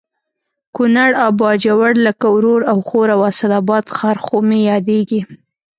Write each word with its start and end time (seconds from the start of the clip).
کونړ 0.75 1.09
او 1.23 1.29
باجوړ 1.41 1.91
لکه 2.07 2.25
ورور 2.35 2.61
او 2.71 2.77
خور 2.87 3.07
او 3.15 3.21
اسداباد 3.31 3.83
ښار 3.95 4.17
خو 4.25 4.37
مې 4.47 4.59
یادېږي 4.71 5.21